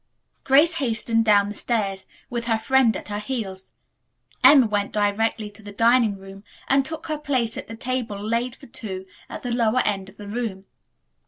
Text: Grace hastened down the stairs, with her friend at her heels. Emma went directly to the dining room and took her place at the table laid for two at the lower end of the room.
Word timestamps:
Grace 0.43 0.73
hastened 0.81 1.23
down 1.25 1.47
the 1.47 1.53
stairs, 1.53 2.07
with 2.27 2.45
her 2.45 2.57
friend 2.57 2.97
at 2.97 3.09
her 3.09 3.19
heels. 3.19 3.75
Emma 4.43 4.65
went 4.65 4.91
directly 4.91 5.51
to 5.51 5.61
the 5.61 5.71
dining 5.71 6.17
room 6.17 6.43
and 6.67 6.83
took 6.83 7.05
her 7.05 7.19
place 7.19 7.55
at 7.55 7.67
the 7.67 7.75
table 7.77 8.17
laid 8.19 8.55
for 8.55 8.65
two 8.65 9.05
at 9.29 9.43
the 9.43 9.51
lower 9.53 9.81
end 9.85 10.09
of 10.09 10.17
the 10.17 10.27
room. 10.27 10.65